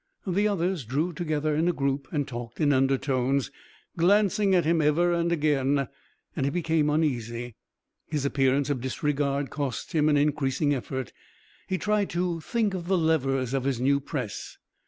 The 0.25 0.47
others 0.47 0.83
drew 0.83 1.13
together 1.13 1.53
in 1.55 1.67
a 1.67 1.73
group 1.73 2.07
and 2.11 2.27
talked 2.27 2.59
in 2.59 2.73
undertones, 2.73 3.51
glancing 3.97 4.55
at 4.55 4.65
him 4.65 4.81
ever 4.81 5.13
and 5.13 5.31
again. 5.31 5.87
He 6.35 6.49
became 6.49 6.89
uneasy. 6.89 7.53
His 8.07 8.25
appearance 8.25 8.71
of 8.71 8.81
disregard 8.81 9.51
cost 9.51 9.91
him 9.91 10.09
an 10.09 10.17
increasing 10.17 10.73
effort. 10.73 11.13
He 11.67 11.77
tried 11.77 12.09
to 12.09 12.39
think 12.41 12.73
of 12.73 12.87
the 12.87 12.97
levers 12.97 13.53
of 13.53 13.63
his 13.63 13.79
new 13.79 13.99
press. 13.99 14.57